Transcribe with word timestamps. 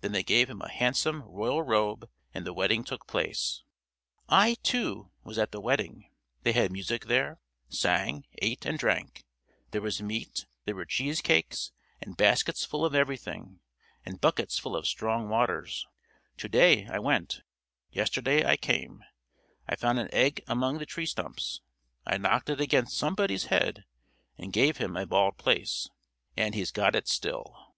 Then 0.00 0.10
they 0.12 0.22
gave 0.24 0.48
him 0.50 0.62
a 0.62 0.68
handsome 0.70 1.22
royal 1.22 1.62
robe, 1.62 2.08
and 2.34 2.44
the 2.44 2.54
wedding 2.54 2.82
took 2.84 3.06
place. 3.06 3.62
I, 4.28 4.54
too, 4.64 5.12
was 5.22 5.38
at 5.38 5.52
the 5.52 5.60
wedding; 5.60 6.10
they 6.42 6.52
had 6.52 6.72
music 6.72 7.04
there, 7.04 7.38
sang, 7.68 8.24
ate, 8.38 8.64
and 8.66 8.78
drank; 8.78 9.26
there 9.70 9.82
was 9.82 10.02
meat, 10.02 10.46
there 10.64 10.74
were 10.74 10.86
cheesecakes, 10.86 11.70
and 12.00 12.16
baskets 12.16 12.64
full 12.64 12.84
of 12.84 12.96
everything, 12.96 13.60
and 14.04 14.20
buckets 14.20 14.58
full 14.58 14.74
of 14.74 14.88
strong 14.88 15.28
waters. 15.28 15.86
To 16.38 16.48
day 16.48 16.86
I 16.88 16.98
went, 16.98 17.42
yesterday 17.92 18.44
I 18.44 18.56
came; 18.56 19.04
I 19.68 19.76
found 19.76 20.00
an 20.00 20.12
egg 20.12 20.42
among 20.48 20.78
the 20.78 20.86
tree 20.86 21.06
stumps; 21.06 21.60
I 22.06 22.16
knocked 22.16 22.48
it 22.48 22.60
against 22.60 22.98
somebody's 22.98 23.44
head, 23.44 23.84
and 24.38 24.50
gave 24.52 24.78
him 24.78 24.96
a 24.96 25.06
bald 25.06 25.36
place, 25.36 25.90
and 26.36 26.54
he's 26.56 26.72
got 26.72 26.96
it 26.96 27.06
still. 27.06 27.74